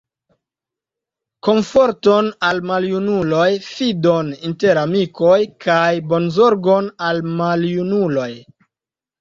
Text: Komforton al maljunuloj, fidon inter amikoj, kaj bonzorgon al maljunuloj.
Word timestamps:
Komforton 1.47 2.31
al 2.47 2.61
maljunuloj, 2.69 3.45
fidon 3.67 4.31
inter 4.51 4.81
amikoj, 4.85 5.37
kaj 5.67 5.85
bonzorgon 6.15 6.89
al 7.11 7.23
maljunuloj. 7.39 8.31